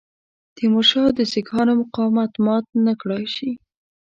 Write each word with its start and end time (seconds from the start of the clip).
تیمورشاه 0.55 1.09
د 1.17 1.19
سیکهانو 1.33 1.73
مقاومت 1.81 2.31
مات 2.45 2.65
نه 2.85 2.93
کړای 3.01 3.25
شي. 3.35 3.51